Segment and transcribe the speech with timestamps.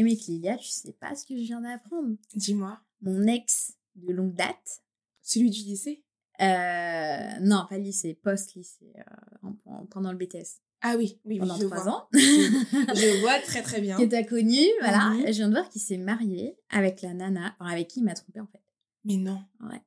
[0.00, 2.16] Et mec, Lilia, tu sais pas ce que je viens d'apprendre.
[2.34, 2.80] Dis-moi.
[3.02, 4.80] Mon ex de longue date.
[5.22, 6.02] Celui du lycée?
[6.40, 10.62] Euh, Non, pas lycée, post-lycée, euh, pendant le BTS.
[10.80, 11.92] Ah oui, oui, pendant trois vois.
[11.92, 12.08] ans.
[12.14, 13.98] je vois très très bien.
[13.98, 15.10] Que t'as connu, voilà.
[15.10, 15.26] Mhm.
[15.26, 18.14] Je viens de voir qu'il s'est marié avec la nana, enfin, avec qui il m'a
[18.14, 18.62] trompé en fait.
[19.04, 19.42] Mais non.
[19.60, 19.82] Ouais.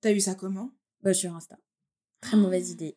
[0.00, 0.72] T'as eu ça comment?
[1.04, 1.56] Bah, sur Insta.
[2.20, 2.96] Très mauvaise idée.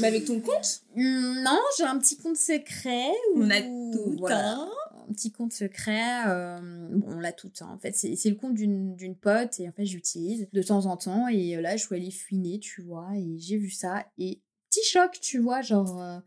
[0.00, 0.82] Mais avec ton compte?
[0.96, 3.10] Non, j'ai un petit compte secret.
[3.34, 4.66] où- On a tout, voilà,
[5.12, 6.26] petit compte secret.
[6.28, 7.52] euh, bon, on l'a tout.
[7.60, 7.68] hein.
[7.74, 10.96] En fait, c'est le compte d'une d'une pote et en fait, j'utilise de temps en
[10.96, 11.28] temps.
[11.28, 14.06] Et euh, là, je suis allée fuiner, tu vois, et j'ai vu ça.
[14.18, 16.00] Et petit choc, tu vois, genre.
[16.02, 16.18] euh,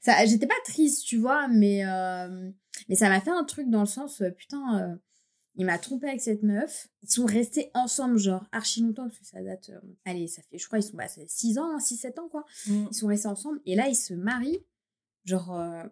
[0.00, 2.50] ça J'étais pas triste, tu vois, mais, euh,
[2.88, 4.98] mais ça m'a fait un truc dans le sens, putain.
[5.56, 6.88] il m'a trompé avec cette meuf.
[7.02, 9.70] Ils sont restés ensemble, genre, archi longtemps, parce que ça date.
[9.70, 12.44] euh, allez, ça fait, je crois, ils sont bah, 6 ans, 6-7 ans, quoi.
[12.68, 12.86] Mm.
[12.90, 14.64] Ils sont restés ensemble et là, ils se marient.
[15.24, 15.82] Genre, euh,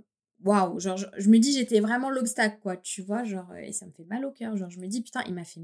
[0.45, 3.87] waouh, genre, je, je me dis, j'étais vraiment l'obstacle, quoi, tu vois, genre, et ça
[3.87, 4.57] me fait mal au cœur.
[4.57, 5.61] Genre, je me dis, putain, il m'a fait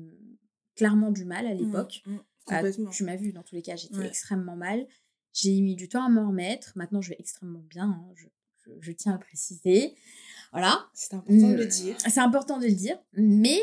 [0.77, 2.03] clairement du mal à l'époque.
[2.07, 2.91] Mm, mm, Ah, Complètement.
[2.91, 4.07] tu m'as vu, dans tous les cas, j'étais Ouais.
[4.09, 4.87] extrêmement mal.
[5.33, 6.73] J'ai mis du temps à m'en remettre.
[6.75, 8.27] Maintenant, je vais extrêmement bien, hein, je,
[8.65, 9.95] je- je tiens à le préciser.
[10.51, 10.87] Voilà.
[10.93, 11.97] C'est important de le dire.
[11.99, 12.99] C'est important de le dire.
[13.13, 13.61] Mais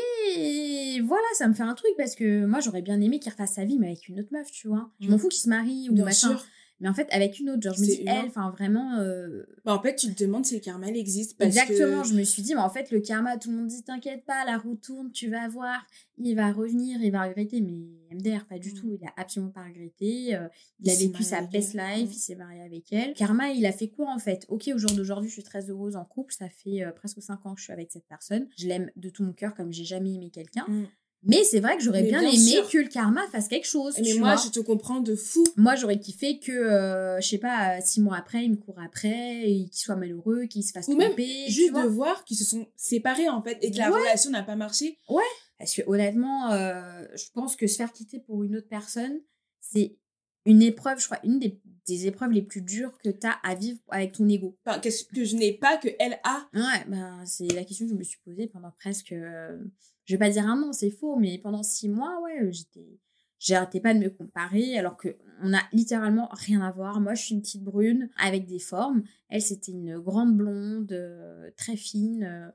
[1.04, 3.64] voilà, ça me fait un truc parce que moi, j'aurais bien aimé qu'il refasse sa
[3.64, 4.90] vie, mais avec une autre meuf, tu vois.
[5.00, 5.18] Je m'en Mm.
[5.18, 6.28] fous qu'il se marie ou Bien machin.
[6.30, 6.44] sûr.
[6.80, 8.20] Mais en fait, avec une autre, genre, je me dis, humain.
[8.22, 8.96] elle, enfin, vraiment.
[8.98, 11.36] euh, Bah, en fait, tu te demandes si le karma il existe.
[11.36, 13.66] Parce Exactement, que- je me suis dit, mais en fait, le karma, tout le monde
[13.66, 17.60] dit, t'inquiète pas, la roue tourne, tu vas voir, il va revenir, il va regretter.
[17.60, 18.74] Mais MDR, pas du Mm.
[18.74, 20.34] tout, il a absolument pas regretté.
[20.34, 20.48] euh,
[20.80, 21.98] il, Il a vécu sa best elle.
[22.00, 22.12] life, Mm.
[22.12, 23.12] il s'est marié avec elle.
[23.14, 24.46] Karma, il a fait quoi en fait?
[24.48, 27.44] Ok, au jour d'aujourd'hui, je suis très heureuse en couple, ça fait euh, presque 5
[27.46, 28.48] ans que je suis avec cette personne.
[28.56, 30.64] Je l'aime de tout mon cœur comme j'ai jamais aimé quelqu'un.
[30.66, 30.86] Mm.
[31.22, 32.68] Mais c'est vrai que j'aurais bien, bien aimé sûr.
[32.70, 33.94] que le karma fasse quelque chose.
[33.98, 34.42] Mais tu moi, vois.
[34.44, 35.44] je te comprends de fou.
[35.56, 38.78] Moi, j'aurais kiffé que, euh, je sais pas, euh, six mois après, il me court
[38.82, 41.44] après, qu'il soit malheureux, qu'il se fasse Ou même tromper.
[41.46, 44.00] tu Juste de voir qu'ils se sont séparés en fait et que la Ouais.
[44.00, 44.98] relation n'a pas marché.
[45.58, 49.20] Parce que honnêtement, euh, je pense que se faire quitter pour une autre personne,
[49.60, 49.98] c'est
[50.46, 53.54] une épreuve, je crois, une des, des épreuves les plus dures que tu as à
[53.54, 54.56] vivre avec ton ego.
[54.64, 56.48] Enfin, qu'est-ce que je n'ai pas que elle a.
[56.54, 59.58] Ouais, ben, c'est la question que je me suis posée pendant presque, euh,
[60.10, 62.98] je vais pas dire un an, c'est faux, mais pendant six mois, ouais, euh, j'étais,
[63.38, 67.00] j'arrêtais pas de me comparer, alors que on a littéralement rien à voir.
[67.00, 69.04] Moi, je suis une petite brune avec des formes.
[69.28, 72.50] Elle, c'était une grande blonde, euh, très fine, euh,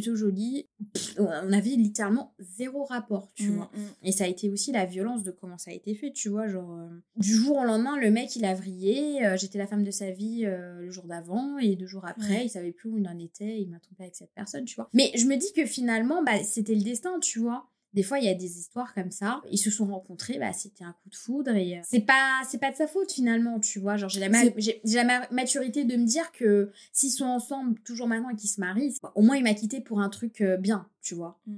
[0.00, 0.68] plutôt jolie.
[0.92, 3.70] Pff, on avait littéralement zéro rapport, tu Mm, vois.
[3.74, 3.80] mm.
[4.04, 6.46] Et ça a été aussi la violence de comment ça a été fait, tu vois,
[6.46, 9.82] genre euh, du jour au lendemain, le mec il a vrillé, euh, j'étais la femme
[9.84, 12.98] de sa vie euh, le jour d'avant et deux jours après, il savait plus où
[12.98, 14.88] il en était, il m'a trompé avec cette personne, tu vois.
[14.92, 17.68] Mais je me dis que finalement, bah c'était le destin, tu vois.
[17.94, 19.40] Des fois, il y a des histoires comme ça.
[19.50, 22.58] Ils se sont rencontrés, bah, c'était un coup de foudre et euh, c'est pas, c'est
[22.58, 23.96] pas de sa faute finalement, tu vois.
[23.96, 28.06] Genre, j'ai la, ma- la ma- maturité de me dire que s'ils sont ensemble toujours
[28.06, 30.56] maintenant et qu'ils se marient, c'est- au moins il m'a quitté pour un truc euh,
[30.58, 31.40] bien, tu vois.
[31.46, 31.56] Mm.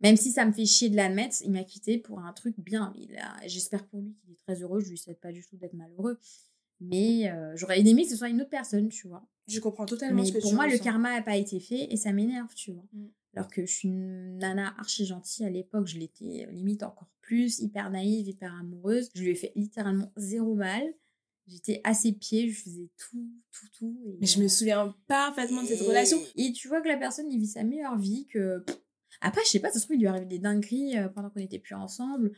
[0.00, 2.94] Même si ça me fait chier de l'admettre, il m'a quitté pour un truc bien.
[3.18, 4.80] A- J'espère pour lui qu'il est très heureux.
[4.80, 6.18] Je lui souhaite pas du tout d'être malheureux.
[6.80, 9.26] Mais euh, j'aurais aimé que ce soit une autre personne, tu vois.
[9.46, 11.86] Je comprends totalement Mais ce que pour tu moi, le karma n'a pas été fait
[11.90, 12.84] et ça m'énerve, tu vois.
[12.92, 13.06] Mm.
[13.36, 17.10] Alors que je suis une nana archi gentille à l'époque, je l'étais euh, limite encore
[17.20, 19.10] plus, hyper naïve, hyper amoureuse.
[19.14, 20.82] Je lui ai fait littéralement zéro mal.
[21.46, 24.00] J'étais à ses pieds, je faisais tout, tout, tout.
[24.08, 26.18] et, Mais je me souviens parfaitement de cette et- relation.
[26.34, 28.64] Et tu vois que la personne, il vit sa meilleure vie, que...
[29.20, 31.40] Après, je sais pas, ça se trouve, il lui arrive des dingueries euh, pendant qu'on
[31.40, 32.32] n'était plus ensemble.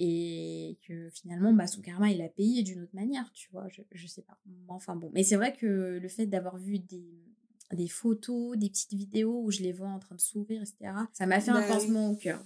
[0.00, 3.68] Et que finalement, bah, son karma, il l'a payé d'une autre manière, tu vois.
[3.68, 4.38] Je, je sais pas.
[4.68, 5.10] Enfin bon.
[5.12, 7.27] Mais c'est vrai que le fait d'avoir vu des,
[7.76, 11.26] des photos, des petites vidéos où je les vois en train de sourire, etc., ça
[11.26, 11.68] m'a fait Bah un oui.
[11.68, 12.44] pincement au cœur.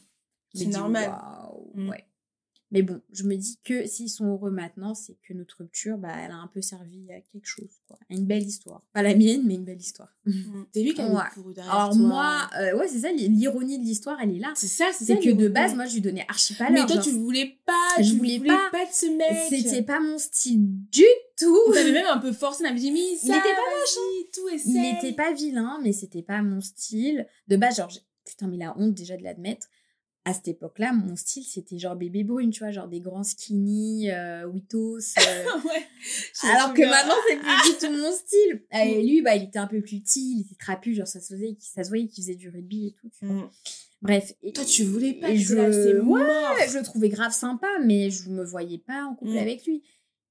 [0.54, 1.08] C'est normal.
[1.10, 1.88] waouh, Mm.
[1.90, 2.06] ouais.
[2.72, 6.08] Mais bon, je me dis que s'ils sont heureux maintenant, c'est que notre rupture, bah,
[6.24, 7.98] elle a un peu servi à quelque chose, quoi.
[8.10, 8.82] À une belle histoire.
[8.94, 10.08] Pas la mienne, mais une belle histoire.
[10.72, 11.20] C'est lui qui a Ouais.
[11.34, 11.98] pour derrière Alors toi.
[11.98, 14.52] moi, euh, ouais, c'est ça, l'ironie de l'histoire, elle est là.
[14.56, 15.20] c'est ça, c'est C'est ça.
[15.20, 17.58] que le- de base, moi, je lui donnais archi pas Mais toi, genre, tu voulais
[17.66, 17.72] pas.
[18.02, 18.70] Je tu voulais voulais pas.
[18.72, 18.86] pas.
[18.86, 19.62] de ce mec.
[19.64, 21.04] C'était pas mon style du
[21.38, 21.58] tout.
[21.74, 24.72] T'avais même un peu forcé, on avait dit, mais Il était pas vas-y, tout essaye.
[24.72, 27.26] Il était pas vilain, mais c'était pas mon style.
[27.48, 27.90] De base, genre,
[28.24, 29.68] putain, mais la honte déjà de l'admettre.
[30.24, 34.08] À cette époque-là, mon style, c'était genre bébé brune, tu vois, genre des grands skinny,
[34.12, 34.98] euh, Witos.
[34.98, 35.00] euh,
[35.64, 35.86] ouais.
[36.54, 38.62] Alors que maintenant, c'est plus du tout mon style.
[38.72, 41.34] Et lui, bah, il était un peu plus petit, il était trapu, genre, ça se
[41.34, 43.34] voyait, ça se voyait qu'il faisait du rugby et tout, tu vois.
[43.34, 43.50] Mm.
[44.02, 44.32] Bref.
[44.42, 45.30] Et, Toi, tu voulais pas.
[45.30, 49.14] et je, là, ouais, je le trouvais grave sympa, mais je me voyais pas en
[49.16, 49.38] couple Mm.
[49.38, 49.82] avec lui.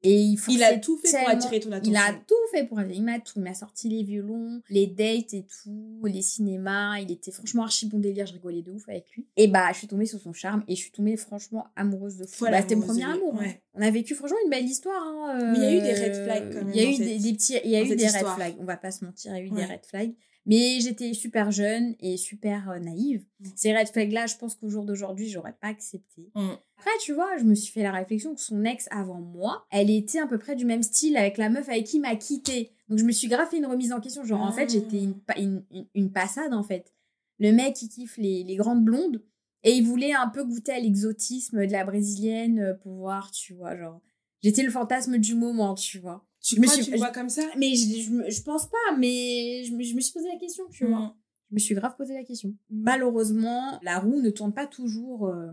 [0.03, 1.93] Et il, Il a tout fait pour attirer ton attention.
[1.93, 5.33] Il a tout fait pour il m'a tout, il m'a sorti les violons, les dates
[5.33, 9.05] et tout, les cinémas, il était franchement archi bon délire, je rigolais de ouf avec
[9.11, 9.27] lui.
[9.37, 12.25] Et bah je suis tombée sur son charme et je suis tombée franchement amoureuse de
[12.25, 12.45] fou.
[12.45, 13.35] Bah, c'était mon premier amour.
[13.35, 13.53] hein.
[13.75, 15.01] On a vécu franchement une belle histoire.
[15.03, 16.89] hein, Mais il y a eu des euh, red flags quand même Il y a
[16.89, 18.55] eu des, cette- des petits, il y a eu des red flags.
[18.59, 20.13] On va pas se mentir, il y a eu des red flags.
[20.47, 23.23] Mais j'étais super jeune et super euh, naïve.
[23.39, 23.45] Mm.
[23.55, 26.31] Ces red flags-là, je pense qu'au jour d'aujourd'hui, j'aurais pas accepté.
[26.35, 26.49] Mm.
[26.77, 29.91] Après, tu vois, je me suis fait la réflexion que son ex avant moi, elle
[29.91, 32.71] était à peu près du même style avec la meuf avec qui il m'a quitté.
[32.89, 34.23] Donc je me suis grave fait une remise en question.
[34.25, 36.91] Genre, en fait, j'étais une, pa- une, une, une passade, en fait.
[37.37, 39.21] Le mec, il kiffe les, les grandes blondes.
[39.63, 43.53] Et il voulait un peu goûter à l'exotisme de la brésilienne euh, pour voir, tu
[43.53, 44.01] vois, genre.
[44.41, 46.25] J'étais le fantasme du moment, tu vois.
[46.41, 47.43] Tu Je me crois, suis- tu le vois comme ça?
[47.57, 50.63] Mais je, je, je pense pas, mais je me, je me suis posé la question,
[50.71, 50.99] tu vois.
[50.99, 51.13] Mm.
[51.51, 52.53] Je me suis grave posé la question.
[52.69, 55.51] Malheureusement, la roue ne tourne pas toujours euh,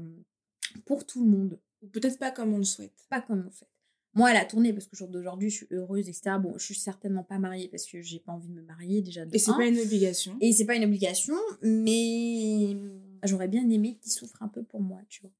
[0.86, 1.58] pour tout le monde.
[1.82, 2.94] Ou peut-être pas comme on le souhaite.
[3.10, 3.66] Pas comme on fait.
[4.14, 6.36] Moi, elle a tourné parce que jour d'aujourd'hui, je suis heureuse, etc.
[6.40, 9.24] Bon, je suis certainement pas mariée parce que j'ai pas envie de me marier déjà.
[9.26, 10.36] De Et c'est pas une obligation.
[10.40, 12.76] Et c'est pas une obligation, mais
[13.24, 15.30] j'aurais bien aimé qu'il souffre un peu pour moi, tu vois.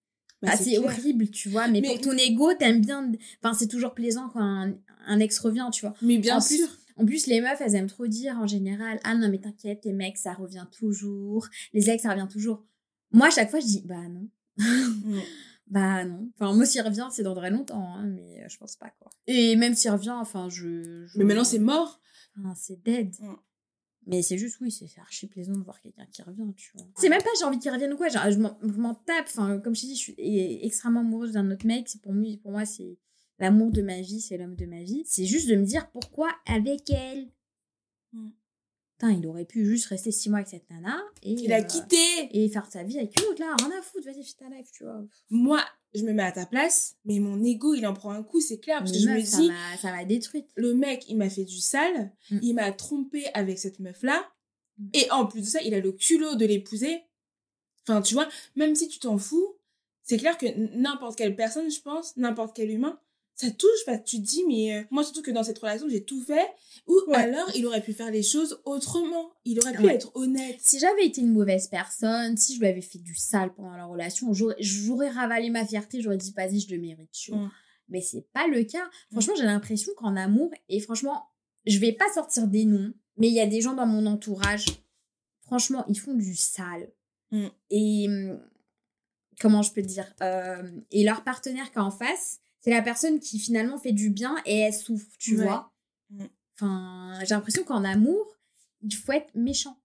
[0.42, 3.10] Bah, Ah, c'est horrible, tu vois, mais, Mais- pour ton ego, t'aimes bien.
[3.42, 4.74] Enfin, c'est toujours plaisant quand un,
[5.08, 5.94] un ex revient, tu vois.
[6.02, 6.69] Mais bien En plus, sûr.
[6.96, 9.93] En plus, les meufs, elles aiment trop dire en général Ah non, mais t'inquiète, les
[9.93, 11.49] mecs, ça revient toujours.
[11.72, 12.64] Les ex, ça revient toujours.
[13.12, 14.28] Moi, à chaque fois, je dis Bah non.
[15.70, 16.31] Bah non.
[16.40, 19.10] Enfin, moi, s'il revient, c'est dans très longtemps, hein, mais je pense pas, quoi.
[19.26, 21.05] Et même s'il revient, enfin, je.
[21.06, 22.00] je- Mais maintenant, c'est mort.
[22.38, 23.14] Enfin, c'est dead.
[23.20, 23.34] Mm.
[24.06, 26.87] Mais c'est juste, oui, c'est archi plaisant de voir quelqu'un qui revient, tu vois.
[26.96, 29.26] C'est même pas j'ai envie qu'il revienne ou quoi, genre, je m'en- tape.
[29.26, 31.87] Enfin, comme je t'ai dit, je suis e- extrêmement amoureuse d'un autre mec.
[31.90, 32.96] C'est pour, moi- pour moi, c'est
[33.38, 35.02] l'amour de ma vie, c'est l'homme de ma vie.
[35.06, 37.29] C'est juste de me dire pourquoi avec elle.
[38.12, 38.31] Mm.
[38.99, 41.62] Putain, il aurait pu juste rester six mois avec cette nana et, Il a euh,
[41.62, 41.96] quitté.
[42.32, 44.67] et faire sa vie avec une autre, là, rien à foutre, vas-y, fais ta life,
[44.73, 45.05] tu vois.
[45.31, 45.61] Moi,
[45.94, 48.58] je me mets à ta place, mais mon ego, il en prend un coup, c'est
[48.58, 48.79] clair.
[48.81, 50.49] Parce que je me dis, ça m'a détruite.
[50.56, 52.38] le mec, il m'a fait du sale, Mm.
[52.43, 54.29] il m'a trompé avec cette meuf-là,
[54.79, 54.88] Mm.
[54.94, 57.02] et en plus de ça, il a le culot de l'épouser.
[57.87, 59.56] Enfin, tu vois, même si tu t'en fous,
[60.02, 60.46] c'est clair que
[60.76, 62.99] n'importe quelle personne, je pense, n'importe quel humain,
[63.40, 65.88] ça touche, parce que tu te dis, mais euh, moi, surtout que dans cette relation,
[65.88, 66.46] j'ai tout fait,
[66.88, 67.14] ou Ouais.
[67.17, 69.31] alors il aurait pu faire les choses autrement.
[69.44, 69.94] Il aurait pu Ouais.
[69.94, 70.56] être honnête.
[70.61, 73.85] Si j'avais été une mauvaise personne, si je lui avais fait du sale pendant la
[73.85, 77.43] relation, j'aurais- ravalé ma fierté, j'aurais dit, vas-y, je le mérite, tu vois.
[77.43, 77.50] Mm.
[77.90, 78.90] Mais c'est pas le cas.
[79.12, 81.25] Franchement, j'ai l'impression qu'en amour, et franchement,
[81.64, 84.67] je vais pas sortir des noms, mais il y a des gens dans mon entourage,
[85.46, 86.90] franchement, ils font du sale.
[87.31, 87.46] Mm.
[87.70, 88.40] Et hum,
[89.40, 93.20] comment je peux te dire euh, Et leur partenaire qui en face, c'est la personne
[93.20, 95.44] qui finalement fait du bien et elle souffre, tu Ouais.
[95.44, 95.72] vois.
[96.10, 96.25] Mm.
[96.55, 98.37] Enfin, j'ai l'impression qu'en amour,
[98.82, 99.81] il faut être méchant.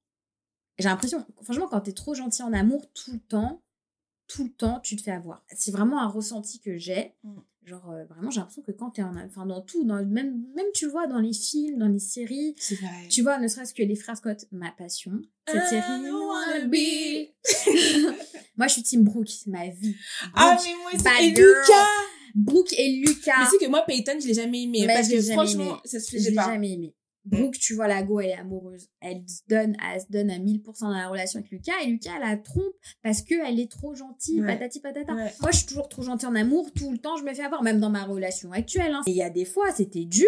[0.80, 3.62] J'ai l'impression, franchement, quand t'es trop gentil en amour tout le temps,
[4.28, 5.44] tout le temps, tu te fais avoir.
[5.56, 7.14] C'est vraiment un ressenti que j'ai.
[7.24, 7.38] Mm.
[7.66, 9.16] Genre, euh, vraiment, j'ai l'impression que quand t'es en.
[9.16, 12.76] Enfin, dans tout, dans, même, même tu vois dans les films, dans les séries, C'est
[12.76, 13.08] vrai.
[13.10, 15.22] tu vois, ne serait-ce que les frères Scott, ma passion.
[15.48, 16.04] Cette I série.
[16.04, 17.30] don't wanna be.
[18.58, 19.96] Moi, je suis Team Brooke, c'est ma vie.
[20.36, 21.30] Ah, mais moi girl.
[21.30, 21.88] Lucas
[22.34, 23.34] Brooke et Lucas.
[23.40, 24.86] Mais c'est que moi, Peyton, je l'ai jamais aimé.
[24.88, 25.80] Mais parce que l'ai franchement, aimé.
[25.86, 26.48] ça se Je faisait l'ai pas.
[26.48, 26.96] jamais aimé.
[27.26, 28.90] Brooke, tu vois, la go, elle est amoureuse.
[29.00, 31.72] Elle se donne, elle se donne à 1000% dans la relation avec Lucas.
[31.84, 34.48] Et Lucas, elle la trompe parce qu'elle est trop gentille, Ouais.
[34.48, 35.14] patati patata.
[35.16, 35.32] Ouais.
[35.40, 36.70] Moi, je suis toujours trop gentille en amour.
[36.74, 38.92] Tout le temps, je me fais avoir, même dans ma relation actuelle.
[38.94, 39.02] hein.
[39.08, 40.28] Et il y a des fois, c'était dur.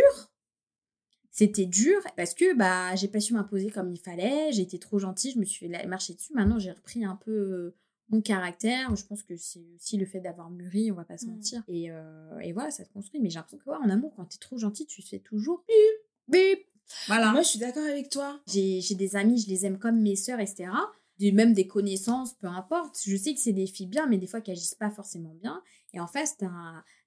[1.31, 4.53] C'était dur parce que bah j'ai pas su m'imposer comme il fallait.
[4.53, 6.31] J'ai été trop gentille, je me suis fait marcher dessus.
[6.33, 7.75] Maintenant, j'ai repris un peu euh,
[8.09, 8.95] mon caractère.
[8.95, 11.29] Je pense que c'est aussi le fait d'avoir mûri, on va pas se Mm.
[11.31, 11.63] mentir.
[11.67, 13.19] Et, euh, et voilà, ça se construit.
[13.19, 16.37] Mais j'ai l'impression que ouais, en amour, quand t'es trop gentil, tu fais toujours bip,
[16.57, 16.59] bip.
[17.07, 17.31] Voilà.
[17.31, 18.39] Moi, je suis d'accord avec toi.
[18.47, 20.69] J'ai des amis, je les aime comme mes sœurs, etc.
[21.17, 22.99] Des, même des connaissances, peu importe.
[23.05, 25.63] Je sais que c'est des filles bien, mais des fois qui agissent pas forcément bien.
[25.93, 26.49] Et en face, t'as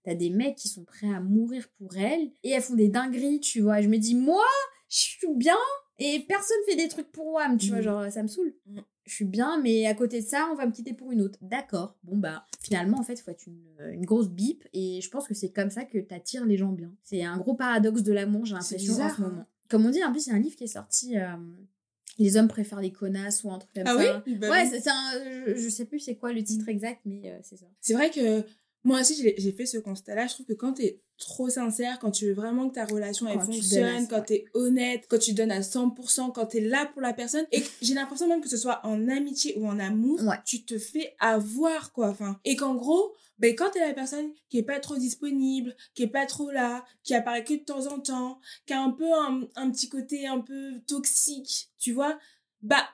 [0.07, 2.33] as des mecs qui sont prêts à mourir pour elles.
[2.43, 3.83] Et elles font des dingueries, tu vois.
[3.83, 4.43] Je me dis, moi,
[4.89, 5.55] je suis bien.
[5.99, 7.77] Et personne fait des trucs pour moi, tu vois.
[7.79, 7.83] Mhm.
[7.85, 8.55] Genre, ça me saoule.
[8.67, 8.83] Mhm.
[9.09, 11.39] Je suis bien, mais à côté de ça, on va me quitter pour une autre.
[11.43, 11.97] D'accord.
[12.05, 14.65] Bon, bah, finalement, en fait, il faut être une, une grosse bip.
[14.73, 16.93] Et je pense que c'est comme ça que t'attires les gens bien.
[17.03, 19.17] C'est un gros paradoxe de l'amour, j'ai l'impression, en ce hein.
[19.19, 19.45] moment.
[19.69, 21.19] Comme on dit, en plus, il y a un livre qui est sorti.
[21.19, 21.27] euh,
[22.19, 24.23] les hommes préfèrent les connasses ou un truc comme Ah ça.
[24.27, 24.35] oui?
[24.37, 25.13] Bah Ouais, c'est c'est un.
[25.47, 27.67] Je, je sais plus c'est quoi le titre exact, mais euh, c'est ça.
[27.81, 28.45] C'est vrai que
[28.85, 30.27] moi aussi, j'ai fait ce constat-là.
[30.27, 33.39] Je trouve que quand t'es trop sincère, quand tu veux vraiment que ta relation elle
[33.39, 34.25] Quand tu fonctionne, quand ouais.
[34.25, 37.95] t'es honnête, quand tu donnes à 100%, quand t'es là pour la personne, et j'ai
[37.95, 40.37] l'impression même que ce soit en amitié ou en amour, Ouais.
[40.45, 42.09] tu te fais avoir, quoi.
[42.11, 46.05] Enfin, et qu'en gros, ben, quand t'es la personne qui est pas trop disponible, qui
[46.05, 49.13] est pas trop là, qui apparaît que de temps en temps, qui a un peu
[49.13, 52.17] un, un petit côté un peu toxique, tu vois,
[52.63, 52.89] bah,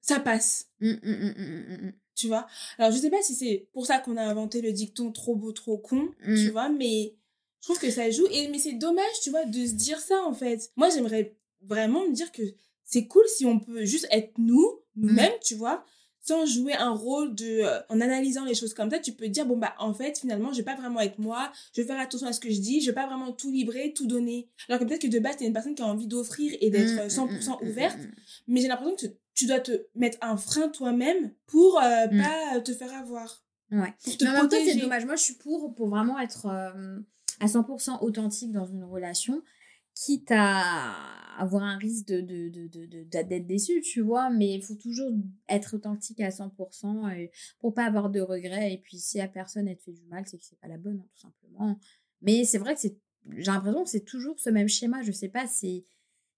[0.00, 0.66] ça passe.
[0.80, 1.92] Hum, hum, hum.
[2.14, 2.46] Tu vois.
[2.78, 5.52] Alors, je sais pas si c'est pour ça qu'on a inventé le dicton trop beau,
[5.52, 6.34] trop con, Mm.
[6.36, 7.14] tu vois, mais
[7.60, 8.26] je trouve que ça joue.
[8.30, 10.70] Et, mais c'est dommage, tu vois, de se dire ça, en fait.
[10.76, 12.42] Moi, j'aimerais vraiment me dire que
[12.84, 15.84] c'est cool si on peut juste être nous, nous-mêmes, tu vois,
[16.24, 19.44] sans jouer un rôle de euh, en analysant les choses comme ça tu peux dire
[19.44, 22.28] bon bah en fait finalement je vais pas vraiment être moi je vais faire attention
[22.28, 24.84] à ce que je dis je vais pas vraiment tout livrer tout donner alors que
[24.84, 27.26] peut-être que de base t'es une personne qui a envie d'offrir et d'être Mmh, 100%
[27.26, 27.98] mmh, mmh, ouverte
[28.46, 32.18] mais j'ai l'impression que tu dois te mettre un frein toi-même pour euh, Mm.
[32.22, 33.92] pas te faire avoir Ouais.
[34.04, 35.06] pour te Mais en même temps, c'est dommage.
[35.06, 37.00] Moi, je suis pour, pour vraiment être euh,
[37.40, 39.42] à 100% authentique dans une relation,
[39.94, 40.92] quitte à
[41.38, 44.28] avoir un risque de, de, de, d'être déçu, tu vois.
[44.28, 45.10] Mais il faut toujours
[45.48, 48.74] être authentique à 100% et pour pas avoir de regrets.
[48.74, 50.76] Et puis, si la personne, elle te fait du mal, c'est que c'est pas la
[50.78, 51.78] bonne, hein, tout simplement.
[52.20, 52.98] Mais c'est vrai que c'est,
[53.38, 55.02] j'ai l'impression que c'est toujours ce même schéma.
[55.02, 55.84] Je sais pas, c'est.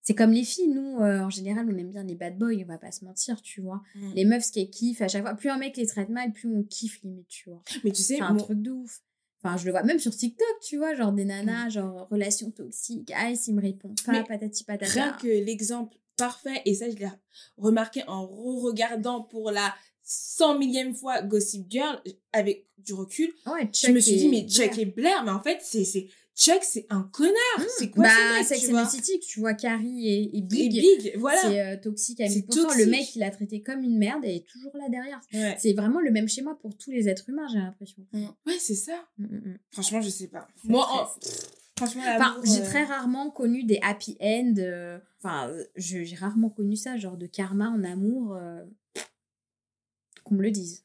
[0.04, 2.66] C'est comme les filles, nous, euh, en général, on aime bien les bad boys, on
[2.66, 3.80] va pas se mentir, tu vois.
[3.94, 4.12] Mm.
[4.14, 6.48] Les meufs, ce qu'elles kiffent, à chaque fois, plus un mec les traite mal, plus
[6.54, 7.62] on kiffe limite, tu vois.
[7.84, 9.00] mais tu sais C'est un mon- truc de ouf.
[9.42, 13.12] Enfin, je le vois même sur TikTok, tu vois, genre des nanas, genre relation toxique,
[13.16, 14.90] ah, s'il me répond pas, Mais patati patata.
[14.92, 17.08] Rien que l'exemple parfait, et ça je l'ai
[17.58, 22.00] remarqué en re-regardant pour la cent millième fois Gossip Girl,
[22.32, 25.58] avec du recul, Ouais, je me suis dit, mais Chuck et Blair, mais en fait,
[25.62, 27.32] c'est, c'est, Chuck, c'est un connard.
[27.78, 30.42] c'est quoi bah, ce mec, Sex tu vois City, tu vois, Carrie et, et Et
[30.42, 31.40] Big, Big, voilà.
[31.42, 32.76] c'est euh, toxique à C'est 1000%.
[32.78, 35.20] Le mec, il a traité comme une merde et est toujours là derrière.
[35.32, 35.56] Ouais.
[35.60, 38.04] C'est vraiment le même schéma pour tous les êtres humains, j'ai l'impression.
[38.12, 39.06] Ouais, c'est ça.
[39.18, 39.58] Mm, mm, mm.
[39.70, 40.48] Franchement, je sais pas.
[40.64, 44.54] Moi, pff, franchement, Enfin, j'ai euh, très rarement connu des happy end.
[44.58, 48.36] euh, Enfin, euh, j'ai rarement connu ça, genre de karma en amour.
[50.24, 50.84] Qu'on me le dise.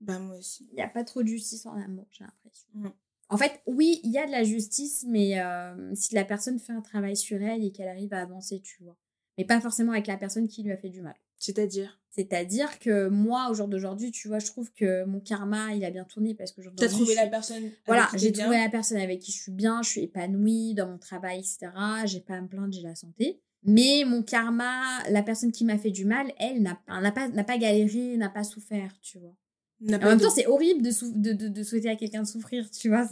[0.00, 0.66] Bah, moi aussi.
[0.70, 2.94] Il n'y a pas trop de justice en amour, j'ai l'impression.
[3.30, 6.72] En fait, oui, il y a de la justice, mais euh, si la personne fait
[6.72, 8.96] un travail sur elle et qu'elle arrive à avancer, tu vois.
[9.36, 11.14] Mais pas forcément avec la personne qui lui a fait du mal.
[11.38, 12.00] C'est-à-dire?
[12.10, 15.90] C'est-à-dire que moi, au jour d'aujourd'hui, tu vois, je trouve que mon karma, il a
[15.90, 17.58] bien tourné parce que T'as trouvé la personne.
[17.58, 20.88] avec Voilà, j'ai trouvé la personne avec qui je suis bien, je suis épanouie dans
[20.88, 21.70] mon travail, etc.
[22.06, 23.40] J'ai pas à me plaindre, j'ai la santé.
[23.62, 27.44] Mais mon karma, la personne qui m'a fait du mal, elle n'a n'a pas, n'a
[27.44, 29.36] pas galéré, n'a pas souffert, tu vois.
[29.80, 32.68] En même temps, c'est horrible de, sou- de, de, de souhaiter à quelqu'un de souffrir,
[32.70, 33.08] tu vois.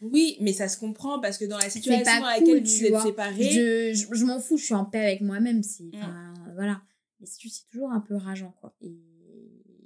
[0.00, 2.84] Oui, mais ça se comprend parce que dans la situation à laquelle cool, vous tu
[2.84, 3.02] êtes vois.
[3.02, 5.62] séparés, Je, je, je m'en fous, je suis en paix avec moi-même.
[5.62, 6.52] C'est, Mm.
[6.54, 6.80] voilà.
[7.20, 8.74] Mais c'est toujours un peu rageant, quoi.
[8.80, 8.92] Et,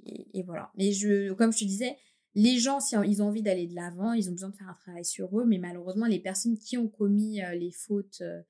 [0.05, 0.71] et, et voilà.
[0.77, 1.95] Mais je, comme je te disais,
[2.35, 4.73] les gens, si ils ont envie d'aller de l'avant, ils ont besoin de faire un
[4.75, 5.45] travail sur eux.
[5.45, 8.41] Mais malheureusement, les personnes qui ont commis euh, les fautes euh,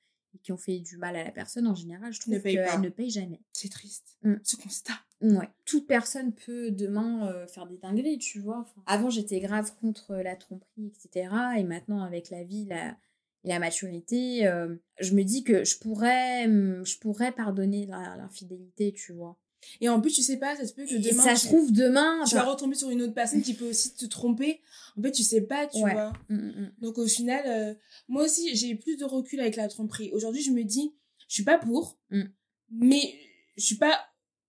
[0.43, 3.09] qui ont fait du mal à la personne, en général, je trouve qu'elles ne payent
[3.09, 3.41] jamais.
[3.53, 4.17] c'est triste.
[4.23, 4.35] Mm.
[4.43, 4.93] Ce constat.
[5.21, 5.50] Ouais.
[5.65, 8.59] Toute personne peut demain euh, faire des dingueries, tu vois.
[8.59, 11.29] Enfin, avant, j'étais grave contre la tromperie, etc.
[11.57, 12.97] Et maintenant, avec la vie la,
[13.43, 18.93] et la maturité, euh, je me dis que je pourrais, hum, je pourrais pardonner l'infidélité,
[18.93, 19.38] tu vois.
[19.79, 21.23] Et en plus, tu sais pas, ça se peut que Et demain.
[21.23, 22.23] ça tu- se trouve demain.
[22.27, 24.59] tu vas retomber sur une autre personne qui peut aussi te tromper.
[24.97, 25.93] En fait, tu sais pas, tu Ouais.
[25.93, 26.13] vois.
[26.29, 26.71] hum, hum, hum.
[26.79, 27.73] Donc au final, euh,
[28.07, 30.11] moi aussi, j'ai plus de recul avec la tromperie.
[30.13, 30.93] Aujourd'hui, je me dis,
[31.27, 32.23] je suis pas pour, Mm.
[32.71, 33.13] mais
[33.57, 33.99] je suis pas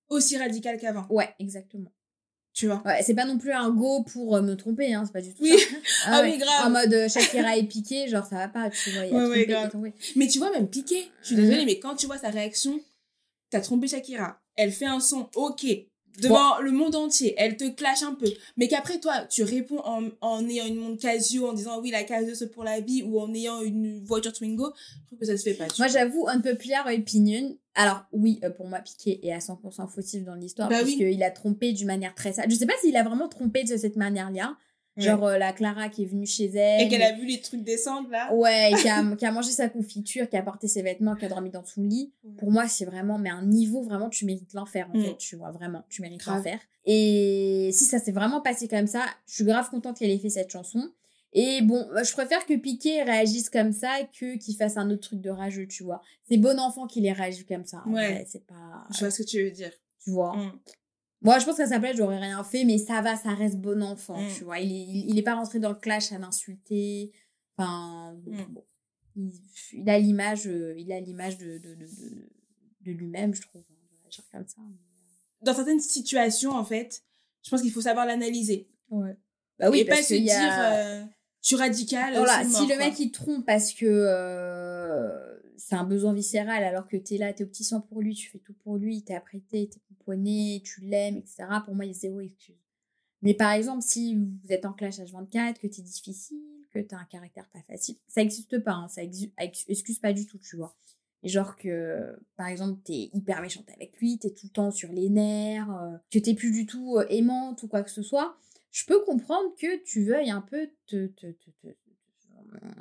[0.08, 1.06] aussi radicale qu'avant.
[1.10, 1.92] Ouais, exactement.
[2.54, 2.82] Tu vois.
[2.84, 5.32] Ouais, c'est pas non plus un go pour euh, me tromper, hein, c'est pas du
[5.34, 5.56] tout Oui.
[5.58, 5.76] ça.
[6.06, 6.66] Ah oui, grave.
[6.66, 9.06] En mode euh, Shakira est piquée, genre ça va pas, tu vois.
[9.06, 9.94] Y a Ouais, trompé.
[10.16, 12.78] Mais tu vois, même Piqué, je suis désolée, mais quand tu vois sa réaction,
[13.48, 15.66] t'as trompé Shakira, elle fait un son, ok,
[16.20, 20.08] devant le monde entier, elle te clash un peu, mais qu'après toi, tu réponds en,
[20.20, 23.18] en ayant une montre Casio, en disant oui, la Casio c'est pour la vie, ou
[23.18, 25.66] en ayant une voiture Twingo, je trouve que ça se fait pas.
[25.78, 27.56] Moi, j'avoue, unpopular opinion.
[27.74, 30.96] Alors, oui, euh, pour moi, Piqué est à 100% fautif dans l'histoire, Bah oui.
[30.96, 32.50] puisqu'il a trompé d'une manière très sale.
[32.50, 34.56] Je sais pas s'il a vraiment trompé de cette manière-là.
[34.96, 35.04] Ouais.
[35.04, 36.82] Genre, euh, la Clara qui est venue chez elle.
[36.82, 38.32] Et qu'elle a vu les trucs descendre là.
[38.34, 41.28] Ouais, qui a, qui a mangé sa confiture, qui a porté ses vêtements, qui a
[41.28, 42.12] dormi dans son lit.
[42.38, 45.04] Pour moi, c'est vraiment, mais un niveau, vraiment, tu mérites l'enfer, en Mm.
[45.04, 46.58] fait, tu vois, vraiment, tu mérites l'enfer.
[46.84, 50.28] Et si ça s'est vraiment passé comme ça, je suis grave contente qu'elle ait fait
[50.30, 50.90] cette chanson.
[51.32, 55.00] Et bon, euh, je préfère que Piqué réagisse comme ça que qu'il fasse un autre
[55.08, 56.02] truc de rageux, tu vois.
[56.28, 57.82] C'est bon enfant qu'il ait réagi comme ça.
[57.86, 58.26] Ouais.
[58.28, 58.84] C'est pas.
[58.92, 59.72] Je vois ce que tu veux dire.
[60.04, 60.36] Tu vois.
[60.36, 60.52] Mm.
[61.22, 63.82] Moi, je pense qu'à sa place, j'aurais rien fait, mais ça va, ça reste bon
[63.82, 64.28] enfant, Mm.
[64.36, 64.58] tu vois.
[64.60, 67.12] Il est, il, il est pas rentré dans le clash à m'insulter.
[67.56, 68.44] Enfin, bon, Mm.
[68.50, 68.64] bon.
[69.16, 69.30] Il,
[69.74, 71.86] il a l'image, euh, il a l'image de, de, de,
[72.80, 73.62] de, lui-même, je trouve.
[73.62, 74.56] hein, comme ça.
[75.42, 77.02] Dans certaines situations, en fait,
[77.42, 78.68] je pense qu'il faut savoir l'analyser.
[78.90, 79.16] Ouais.
[79.58, 80.72] Bah oui, et pas parce se dire, a...
[80.74, 81.04] euh,
[81.42, 82.14] je suis radicale.
[82.16, 82.76] Voilà, si mort, le quoi.
[82.78, 87.44] mec il trompe parce que euh, c'est un besoin viscéral alors que t'es là, t'es
[87.44, 90.80] au petit sang pour lui, tu fais tout pour lui, t'es apprêté, t'es pouponné, tu
[90.82, 91.44] l'aimes, etc.
[91.64, 92.56] Pour moi, il y a zéro excuse.
[93.22, 96.42] Mais par exemple, si vous êtes en clash H24, que t'es difficile,
[96.72, 100.38] que t'as un caractère pas facile, ça existe pas, hein, ça excuse pas du tout,
[100.38, 100.76] tu vois.
[101.22, 104.90] Et genre que, par exemple, t'es hyper méchante avec lui, t'es tout le temps sur
[104.92, 108.36] les nerfs, euh, que t'es plus du tout euh, aimante ou quoi que ce soit,
[108.72, 111.76] je peux comprendre que tu veuilles un peu te, te, te- te-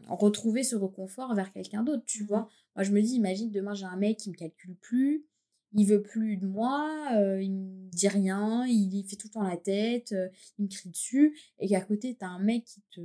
[0.08, 2.28] retrouver ce reconfort vers quelqu'un d'autre, tu Mhm.
[2.28, 2.50] vois.
[2.76, 5.26] Moi, je me dis, imagine, demain, j'ai un mec qui me calcule plus,
[5.74, 9.44] il veut plus de moi, euh, il me dit rien, il fait tout le temps
[9.48, 10.28] la tête, euh,
[10.60, 13.02] il me crie dessus, et qu'à côté, t'as un mec qui te,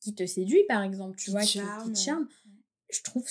[0.00, 1.92] qui te séduit, par exemple, tu Qui vois, te qui, qui charme.
[1.92, 2.28] te charme.
[2.90, 3.24] Je trouve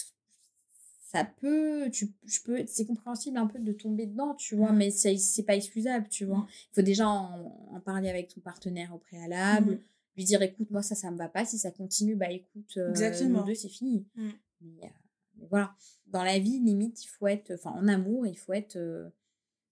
[1.12, 4.78] ça peut, tu, je peux, c'est compréhensible un peu de tomber dedans, tu vois, Mm.
[4.78, 6.40] mais c'est c'est pas excusable, tu vois.
[6.40, 6.48] Mm.
[6.72, 9.80] Il faut déjà en, en parler avec ton partenaire au préalable.
[10.16, 12.90] Lui dire écoute, moi ça, ça me va pas, si ça continue, bah écoute, euh,
[12.90, 13.40] Exactement.
[13.42, 14.06] nous deux, c'est fini.
[14.16, 14.30] Mm.
[14.62, 14.88] Mais, euh,
[15.38, 15.74] mais voilà,
[16.08, 19.10] dans la vie, limite, il faut être, enfin en amour, il faut être euh,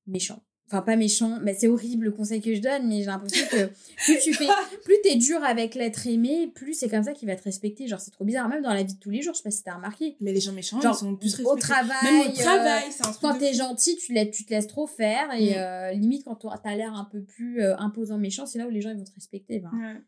[0.08, 0.44] méchant.
[0.68, 3.66] Enfin, pas méchant, mais c'est horrible le conseil que je donne, mais j'ai l'impression que
[4.06, 4.48] plus tu fais,
[4.86, 7.86] plus t'es dur avec l'être aimé, plus c'est comme ça qu'il va te respecter.
[7.88, 9.52] Genre, c'est trop bizarre, même dans la vie de tous les jours, je sais pas
[9.52, 10.16] si t'as remarqué.
[10.22, 11.74] Mais les gens méchants, Genre, ils sont plus au respectés.
[11.74, 14.88] travail, Même au travail, c'est un truc quand t'es gentil, tu, tu te laisses trop
[14.88, 15.58] faire et Mm.
[15.58, 18.82] euh, limite quand t'as l'air un peu plus euh, imposant, méchant, c'est là où les
[18.82, 19.60] gens ils vont te respecter.
[19.60, 20.02] Ben, Ouais,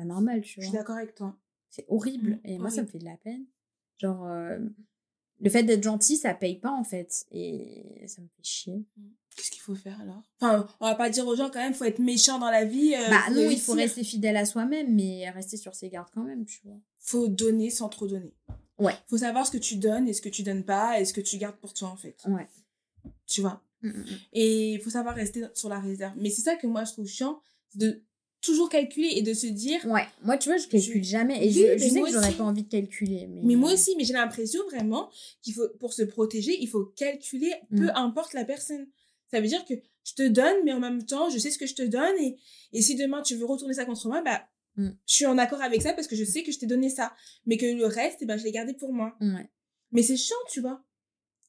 [0.00, 0.80] pas normal, tu je suis vois.
[0.80, 1.36] d'accord avec toi.
[1.68, 2.30] C'est horrible.
[2.32, 3.44] Mm, et moi, ça me fait de la peine.
[3.98, 4.58] Genre, euh,
[5.40, 7.26] le fait d'être gentil, ça paye pas en fait.
[7.30, 8.84] Et ça me fait chier.
[9.36, 10.22] Qu'est-ce qu'il faut faire alors?
[10.40, 12.94] Enfin, on va pas dire aux gens quand même, faut être méchant dans la vie.
[12.94, 16.24] euh, bah non, il faut rester fidèle à soi-même, mais rester sur ses gardes quand
[16.24, 16.78] même, tu vois.
[16.98, 18.34] Faut donner sans trop donner.
[18.78, 18.94] Ouais.
[19.08, 21.20] Faut savoir ce que tu donnes et ce que tu donnes pas et ce que
[21.20, 22.16] tu gardes pour toi en fait.
[22.26, 22.48] Ouais.
[23.26, 23.62] Tu vois?
[23.82, 24.06] Mm, mm, mm.
[24.32, 26.14] Et il faut savoir rester sur la réserve.
[26.16, 27.40] Mais c'est ça que moi je trouve chiant,
[27.74, 28.02] de
[28.42, 29.84] toujours calculer et de se dire.
[29.86, 31.46] Ouais, moi, tu vois, je calcule jamais.
[31.46, 33.26] Et je, je sais que j'aurais pas envie de calculer.
[33.28, 35.10] Mais, Mais moi aussi, mais j'ai l'impression vraiment
[35.42, 37.92] qu'il faut, pour se protéger, il faut calculer, peu Mm.
[37.96, 38.86] importe la personne.
[39.30, 41.66] Ça veut dire que je te donne, mais en même temps, je sais ce que
[41.66, 42.36] je te donne et,
[42.72, 44.42] et si demain tu veux retourner ça contre moi, bah,
[44.76, 44.90] Mm.
[45.06, 47.12] je suis en accord avec ça parce que je sais que je t'ai donné ça.
[47.44, 49.16] Mais que le reste, eh ben, je l'ai gardé pour moi.
[49.20, 49.50] Ouais.
[49.90, 50.84] Mais c'est chiant, tu vois.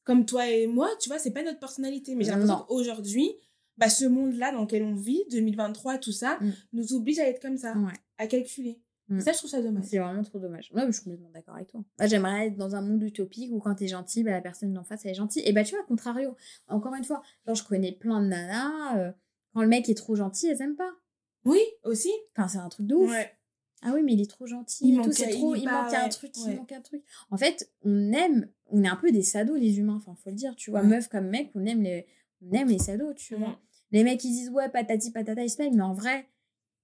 [0.04, 2.16] Comme toi et moi, tu vois, c'est pas notre personnalité.
[2.16, 3.32] Mais j'ai l'impression qu'aujourd'hui,
[3.82, 6.52] bah, ce monde-là dans lequel on vit, 2023, tout ça, Mm.
[6.74, 7.92] nous oblige à être comme ça, Ouais.
[8.18, 8.80] à calculer.
[9.10, 9.18] Mm.
[9.18, 9.84] Et ça, je trouve ça dommage.
[9.86, 10.72] C'est vraiment trop dommage.
[10.74, 11.84] Ouais, mais je suis complètement d'accord avec toi.
[12.00, 14.84] Moi, j'aimerais être dans un monde utopique où quand t'es gentil, bah, la personne d'en
[14.86, 15.44] face, elle est gentille.
[15.46, 16.36] Et bah, tu vois, contrario,
[16.70, 19.12] encore une fois, genre, je connais plein de nanas, euh,
[19.54, 20.92] quand le mec est trop gentil, elles aiment pas.
[21.44, 22.12] Oui, aussi.
[22.38, 23.10] Enfin, c'est un truc de ouf.
[23.12, 23.32] Ouais.
[23.84, 24.88] Ah oui, mais il est trop gentil.
[24.88, 26.72] Il manque c'est un- trop, il il, est pas- manque un ouais, truc, il manque
[26.72, 27.02] un truc.
[27.32, 30.36] En fait, on aime, on est un peu des sados, les humains, enfin, faut le
[30.36, 32.06] dire, tu vois, meuf comme mec, on aime les,
[32.44, 33.60] on aime les sados, tu vois.
[33.92, 36.28] Les mecs, ils disent, ouais, patati patata, ils se mais en vrai,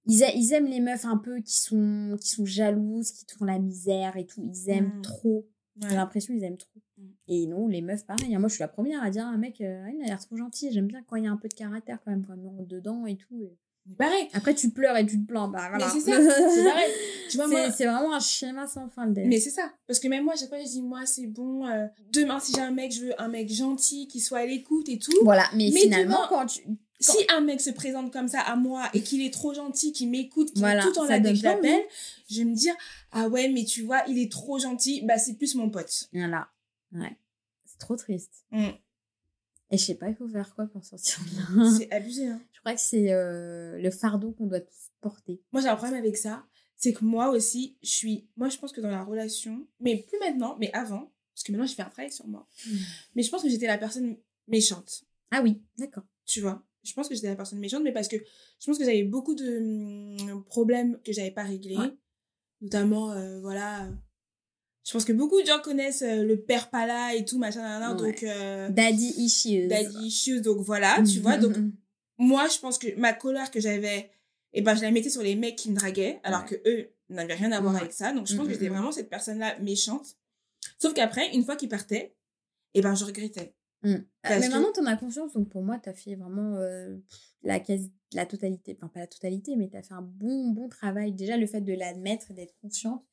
[0.06, 3.34] ils, a- ils aiment les meufs un peu qui sont, qui sont jalouses, qui te
[3.34, 4.42] font la misère et tout.
[4.44, 5.02] Ils aiment Mm.
[5.02, 5.46] trop.
[5.82, 5.88] Ouais.
[5.90, 6.80] J'ai l'impression qu'ils aiment trop.
[6.98, 7.02] Mm.
[7.28, 8.34] Et nous, les meufs, pareil.
[8.34, 8.38] hein.
[8.38, 10.72] Moi, je suis la première à dire, un mec, euh, il a l'air trop gentil.
[10.72, 13.06] J'aime bien quand il y a un peu de caractère, quand même, quand on dedans
[13.06, 13.40] et tout.
[13.42, 13.56] et-
[13.96, 14.28] pareil.
[14.34, 15.48] Après, tu pleures et tu te plains.
[15.48, 15.88] Bah, voilà.
[15.88, 16.12] C'est ça,
[16.54, 16.92] c'est pareil.
[17.30, 19.72] Tu vois, moi, C'est vraiment un schéma sans fin le mais c'est ça.
[19.86, 21.66] Parce que même moi, à chaque fois, je dis, moi, c'est bon.
[21.66, 24.88] euh, demain, si j'ai un mec, je veux un mec gentil, qui soit à l'écoute
[24.90, 25.12] et tout.
[25.22, 26.60] Voilà, mais, Mais finalement, demain- quand tu.
[27.00, 30.10] Si un mec se présente comme ça à moi et qu'il est trop gentil, qu'il
[30.10, 31.42] m'écoute, qu'il Voilà, est tout en là dès que je
[32.38, 32.74] vais me dire,
[33.12, 36.08] ah ouais, mais tu vois, il est trop gentil, bah c'est plus mon pote.
[36.12, 36.48] Voilà.
[36.92, 37.16] Ouais.
[37.64, 38.44] C'est trop triste.
[38.50, 38.70] Mm.
[39.70, 41.70] Et je sais pas, il faut faire quoi pour sortir de là?
[41.78, 42.40] C'est abusé, hein.
[42.52, 45.40] Je crois que c'est euh, le fardeau qu'on doit tous porter.
[45.52, 46.44] Moi, j'ai un problème avec ça.
[46.76, 48.26] C'est que moi aussi, je suis.
[48.36, 51.66] Moi, je pense que dans la relation, mais plus maintenant, mais avant, parce que maintenant,
[51.66, 52.48] je fais un travail sur moi.
[53.14, 54.16] Mais je pense que j'étais la personne
[54.48, 56.04] méchante, Ah oui, d'accord.
[56.24, 56.64] tu vois?
[56.84, 59.34] Je pense que j'étais la personne méchante, mais parce que je pense que j'avais beaucoup
[59.34, 61.76] de hum, problèmes que j'avais pas réglés.
[61.76, 61.92] Ouais.
[62.60, 63.88] Notamment, euh, voilà.
[64.86, 67.60] Je pense que beaucoup de gens connaissent euh, le père pas là et tout, machin,
[67.62, 68.12] nan, nan, Ouais.
[68.12, 68.22] donc.
[68.22, 69.66] euh, Daddy issues.
[69.66, 71.36] daddy issues, donc voilà, tu vois.
[71.36, 71.56] Donc,
[72.16, 74.10] moi, je pense que ma colère que j'avais,
[74.54, 76.58] et ben, je la mettais sur les mecs qui me draguaient, alors Ouais.
[76.62, 78.12] que eux n'avaient rien à voir avec ça.
[78.12, 78.74] Donc, je pense Mm, que j'étais mm, mm.
[78.76, 80.16] vraiment cette personne-là méchante.
[80.78, 82.14] Sauf qu'après, une fois qu'ils partaient,
[82.74, 83.54] et ben, je regrettais.
[83.82, 83.94] Mm.
[84.22, 86.96] Parce mais que- maintenant, t'en as conscience, donc pour moi, t'as fait vraiment euh,
[87.42, 91.12] la, quasi, la totalité, enfin pas la totalité, mais t'as fait un bon, bon travail.
[91.12, 93.04] Déjà, le fait de l'admettre et d'être consciente,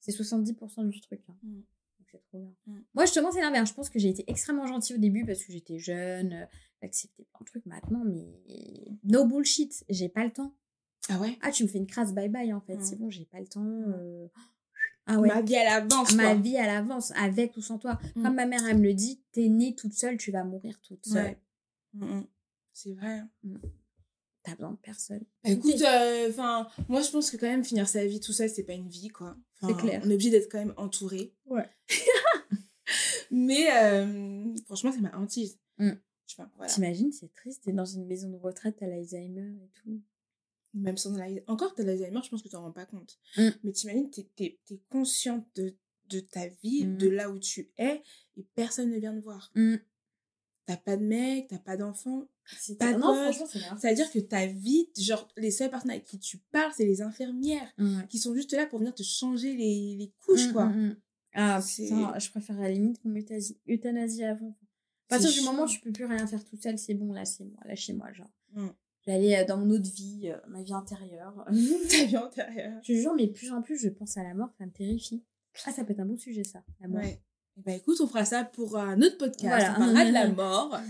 [0.00, 1.20] c'est 70% du truc.
[1.28, 1.36] hein.
[1.42, 1.54] Mm.
[1.56, 2.52] Donc c'est trop bien.
[2.66, 2.80] Mm.
[2.94, 3.68] Moi, justement, c'est l'inverse.
[3.70, 6.46] Je pense que j'ai été extrêmement gentille au début parce que j'étais jeune, euh,
[6.82, 7.66] accepté plein de trucs.
[7.66, 8.26] Maintenant, mais
[9.04, 10.54] no bullshit, j'ai pas le temps.
[11.10, 11.36] Ah ouais?
[11.42, 13.46] Ah, tu me fais une crasse bye bye en fait, c'est bon, j'ai pas le
[13.46, 13.62] temps.
[13.66, 14.26] euh.
[15.06, 15.28] Ah ouais.
[15.28, 16.34] Ma vie à l'avance, ma quoi.
[16.34, 17.98] vie à l'avance, avec ou sans toi.
[18.16, 18.22] Mm.
[18.22, 21.04] Comme ma mère, elle me le dit, t'es née toute seule, tu vas mourir toute
[21.06, 21.24] seule.
[21.26, 21.38] Ouais.
[21.94, 22.26] Mm, mm.
[22.72, 23.18] C'est vrai.
[23.18, 23.28] hein.
[24.42, 25.24] T'as besoin de personne.
[25.42, 25.82] Bah, écoute,
[26.28, 28.88] enfin, moi, je pense que quand même, finir sa vie tout seul, c'est pas une
[28.88, 29.36] vie, quoi.
[29.62, 30.02] C'est clair.
[30.04, 31.34] On est obligé d'être quand même entouré.
[31.46, 31.68] Ouais.
[33.30, 35.58] Mais, euh, franchement, c'est ma hantise.
[35.78, 36.72] Tu vois, voilà.
[36.72, 40.00] T'imagines, c'est triste, t'es dans une maison de retraite, t'as l'Alzheimer et tout.
[40.74, 41.16] Même sans.
[41.46, 43.18] Encore, t'as l'Alzheimer, je pense que tu t'en rends pas compte.
[43.36, 43.48] Mm.
[43.62, 44.58] Mais t'imagines, t'es es,
[44.90, 45.76] consciente de,
[46.10, 46.96] de ta vie, Mm.
[46.98, 48.02] de là où tu es,
[48.36, 49.52] et personne ne vient te voir.
[50.66, 52.26] T'as pas de mec, t'as pas d'enfant.
[52.58, 53.78] C'est Pas de non, c'est grave.
[53.80, 57.70] C'est-à-dire que ta vie, genre, les seules personnes avec qui tu parles, c'est les infirmières,
[58.08, 60.66] qui sont juste là pour venir te changer les, les couches, Mm, quoi.
[60.66, 60.96] mm, mm.
[61.34, 64.56] Ah putain, je préfère à la limite qu'on m'euthanasie euthanasie avant.
[65.10, 67.24] À partir du moment où tu peux plus rien faire toute seule, c'est bon, là,
[67.24, 68.30] c'est moi, là, chez moi, genre.
[69.06, 71.44] J'allais euh, dans mon autre vie, euh, ma vie intérieure.
[71.90, 72.72] Ta vie antérieure.
[72.82, 75.22] je te jure, mais plus en plus, je pense à la mort, ça me terrifie.
[75.66, 77.02] Ah, ça peut être un bon sujet, ça, la mort.
[77.02, 77.20] Ouais.
[77.64, 79.44] Ben écoute, on fera ça pour un autre podcast.
[79.46, 79.74] Voilà.
[79.76, 80.80] On parlera de la mort.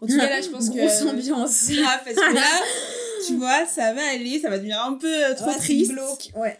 [0.00, 0.76] En tout cas, là, je pense que.
[0.76, 1.70] Grosse ambiance.
[1.84, 2.60] Ah, parce que là,
[3.26, 5.92] tu vois, ça va aller, ça va devenir un peu euh, trop triste.
[6.36, 6.56] Ouais.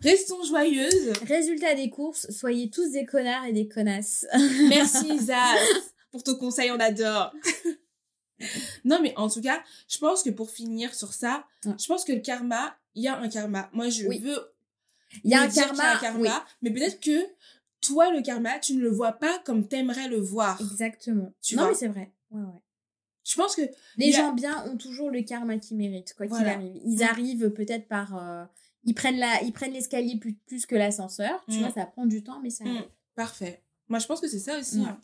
[0.00, 1.12] Restons joyeuses.
[1.26, 4.26] Résultat des courses, soyez tous des connards et des connasses.
[4.68, 5.40] Merci Isa
[6.12, 7.32] pour ton conseil, on adore.
[8.84, 11.74] non mais en tout cas, je pense que pour finir sur ça, Ouais.
[11.78, 13.70] je pense que le karma, il y a un karma.
[13.72, 14.18] Moi je Oui.
[14.18, 14.38] veux
[15.24, 15.84] Il y a un karma.
[15.84, 17.26] a un karma, mais peut-être que
[17.80, 20.60] toi le karma, tu ne le vois pas comme t'aimerais le voir.
[20.60, 21.32] Exactement.
[21.42, 21.70] Tu non, vois?
[21.72, 22.10] mais c'est vrai.
[22.30, 22.60] Ouais, ouais.
[23.24, 23.62] Je pense que
[23.96, 26.76] Les a- gens bien ont toujours le karma qu'ils méritent, quoi qu'il arrive.
[26.84, 27.02] Ils Mm.
[27.02, 28.16] arrivent peut-être par.
[28.16, 28.44] euh,
[28.84, 31.44] ils prennent la, ils prennent l'escalier plus, plus que l'ascenseur.
[31.48, 31.60] Tu Mm.
[31.60, 32.64] vois, ça prend du temps, mais ça.
[32.64, 32.84] Mm.
[33.14, 33.62] parfait.
[33.88, 34.80] Moi je pense que c'est ça aussi.
[34.80, 34.98] Hein.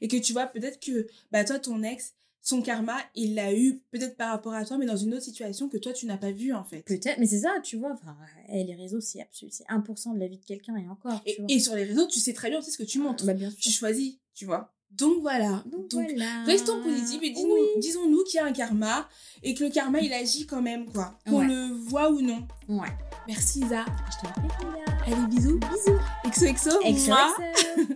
[0.00, 2.14] Et que tu vois peut-être que bah toi ton ex,
[2.46, 5.68] son karma, il l'a eu peut-être par rapport à toi, mais dans une autre situation
[5.70, 6.82] que toi tu n'as pas vue en fait.
[6.82, 7.92] Peut-être, mais c'est ça, tu vois.
[7.94, 8.14] Enfin,
[8.50, 11.22] les réseaux, c'est absolu, c'est 1% de la vie de quelqu'un et encore.
[11.24, 11.46] Et, tu vois.
[11.50, 13.24] et sur les réseaux, tu sais très bien aussi ce que tu montres.
[13.24, 14.70] Bah, bien tu choisis, tu vois.
[14.90, 15.64] Donc voilà.
[15.72, 16.44] Donc, Donc, voilà.
[16.44, 17.80] restons positifs et dis-nous- Oui.
[17.80, 19.08] disons-nous qu'il y a un karma
[19.42, 21.18] et que le karma il agit quand même quoi.
[21.26, 21.46] Qu'on Ouais.
[21.48, 22.46] le voit ou non.
[22.68, 22.92] Ouais.
[23.26, 23.84] Merci Isa.
[24.10, 24.84] Je Julia.
[25.06, 25.58] Allez bisous.
[25.58, 25.98] Bisous.
[26.26, 26.70] Exo exo.
[26.84, 27.82] Exo, exo.